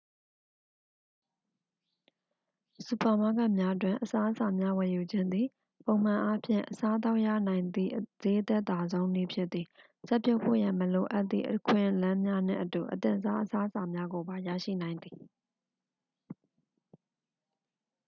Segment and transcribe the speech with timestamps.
[2.87, 5.47] စူပါမားကတ်များတွင် အစားအစာများဝယ်ယူခြင်းသည်
[5.85, 7.91] ပုံမှန်အားဖြင့် အစားအသောက်ရနိုင်သည့်
[8.21, 9.67] ဈေးအသက်သာဆုံးနည်းဖြစ်သည်
[10.07, 15.15] ချက်ပြုတ်ဖို့ရန် မလိုအပ်သည့် အခွင့်အလမ်းများနှင့်အတူ အသင့်စား အစားအစာများကိုပါ ရရှိနိုင်သည်